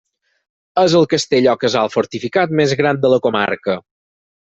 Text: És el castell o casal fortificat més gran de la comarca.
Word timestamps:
És 0.83 0.95
el 1.01 1.05
castell 1.11 1.49
o 1.53 1.55
casal 1.65 1.93
fortificat 1.99 2.59
més 2.63 2.77
gran 2.83 3.05
de 3.07 3.17
la 3.17 3.25
comarca. 3.29 3.81